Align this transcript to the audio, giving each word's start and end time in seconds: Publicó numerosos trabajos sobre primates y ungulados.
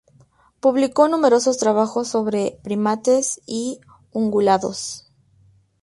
Publicó 0.59 1.07
numerosos 1.07 1.59
trabajos 1.59 2.07
sobre 2.07 2.57
primates 2.63 3.39
y 3.45 3.81
ungulados. 4.11 5.11